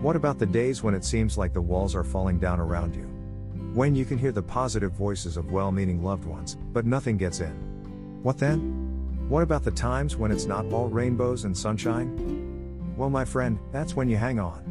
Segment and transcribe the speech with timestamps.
[0.00, 3.02] What about the days when it seems like the walls are falling down around you?
[3.74, 7.40] When you can hear the positive voices of well meaning loved ones, but nothing gets
[7.40, 8.22] in?
[8.22, 8.60] What then?
[9.28, 12.94] What about the times when it's not all rainbows and sunshine?
[12.96, 14.62] Well, my friend, that's when you hang on.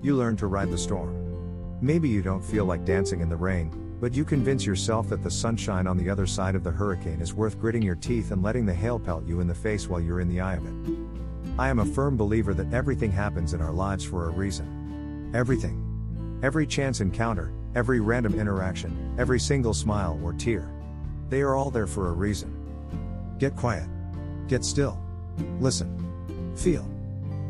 [0.00, 1.78] You learn to ride the storm.
[1.82, 5.30] Maybe you don't feel like dancing in the rain, but you convince yourself that the
[5.30, 8.64] sunshine on the other side of the hurricane is worth gritting your teeth and letting
[8.64, 11.01] the hail pelt you in the face while you're in the eye of it.
[11.58, 15.30] I am a firm believer that everything happens in our lives for a reason.
[15.34, 16.40] Everything.
[16.42, 20.72] Every chance encounter, every random interaction, every single smile or tear.
[21.28, 22.56] They are all there for a reason.
[23.38, 23.88] Get quiet.
[24.48, 24.98] Get still.
[25.60, 26.54] Listen.
[26.56, 26.88] Feel.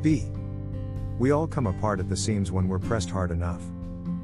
[0.02, 0.24] Be.
[1.18, 3.62] We all come apart at the seams when we're pressed hard enough.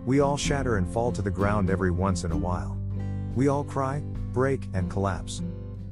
[0.05, 2.77] We all shatter and fall to the ground every once in a while.
[3.37, 5.41] We all cry, break, and collapse.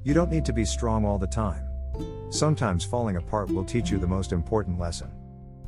[0.02, 1.62] You don't need to be strong all the time.
[2.30, 5.10] Sometimes falling apart will teach you the most important lesson.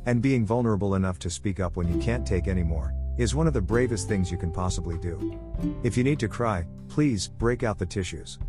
[0.05, 3.53] And being vulnerable enough to speak up when you can't take anymore is one of
[3.53, 5.39] the bravest things you can possibly do.
[5.83, 8.39] If you need to cry, please break out the tissues.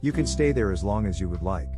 [0.00, 1.68] You can stay there as long as you would like.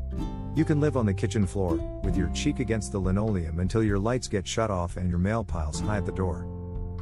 [0.56, 3.98] You can live on the kitchen floor, with your cheek against the linoleum until your
[3.98, 6.48] lights get shut off and your mail piles high at the door.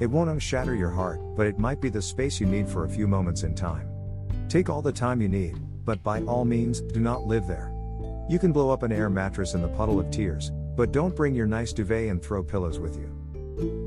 [0.00, 2.90] It won't unshatter your heart, but it might be the space you need for a
[2.90, 3.88] few moments in time.
[4.48, 7.73] Take all the time you need, but by all means, do not live there.
[8.26, 11.34] You can blow up an air mattress in the puddle of tears, but don't bring
[11.34, 13.10] your nice duvet and throw pillows with you.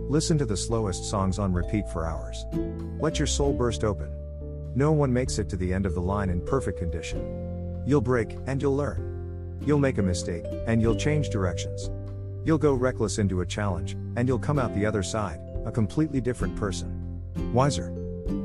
[0.09, 2.45] Listen to the slowest songs on repeat for hours.
[2.99, 4.13] Let your soul burst open.
[4.75, 7.81] No one makes it to the end of the line in perfect condition.
[7.87, 9.57] You'll break, and you'll learn.
[9.65, 11.89] You'll make a mistake, and you'll change directions.
[12.45, 16.21] You'll go reckless into a challenge, and you'll come out the other side, a completely
[16.21, 17.21] different person.
[17.53, 17.91] Wiser,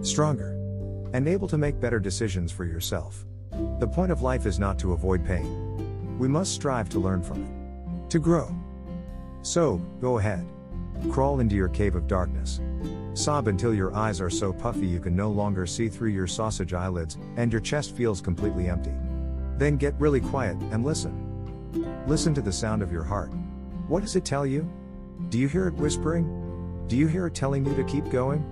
[0.01, 0.53] stronger,
[1.13, 3.27] and able to make better decisions for yourself.
[3.79, 5.82] The point of life is not to avoid pain.
[6.19, 8.11] We must strive to learn from it.
[8.11, 8.55] To grow.
[9.43, 10.47] So, go ahead.
[11.11, 12.61] Crawl into your cave of darkness.
[13.15, 16.73] Sob until your eyes are so puffy you can no longer see through your sausage
[16.73, 18.93] eyelids, and your chest feels completely empty.
[19.59, 22.05] Then get really quiet and listen.
[22.07, 23.31] Listen to the sound of your heart.
[23.89, 24.71] What does it tell you?
[25.29, 26.85] Do you hear it whispering?
[26.89, 28.45] Do you hear it telling you to keep going?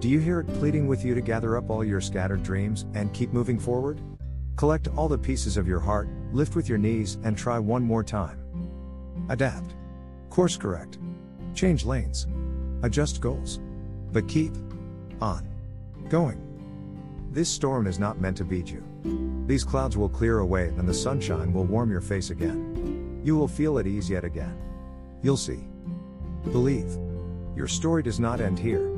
[0.00, 3.12] Do you hear it pleading with you to gather up all your scattered dreams and
[3.12, 4.00] keep moving forward?
[4.60, 8.04] Collect all the pieces of your heart, lift with your knees, and try one more
[8.04, 8.38] time.
[9.30, 9.74] Adapt.
[10.28, 10.98] Course correct.
[11.54, 12.26] Change lanes.
[12.82, 13.58] Adjust goals.
[14.12, 14.52] But keep
[15.22, 15.48] on
[16.10, 16.42] going.
[17.30, 18.84] This storm is not meant to beat you.
[19.46, 23.22] These clouds will clear away and the sunshine will warm your face again.
[23.24, 24.60] You will feel at ease yet again.
[25.22, 25.64] You'll see.
[26.52, 26.98] Believe.
[27.56, 28.90] Your story does not end here.